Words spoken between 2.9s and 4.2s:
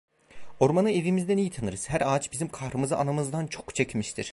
anamızdan çok çekmiştir.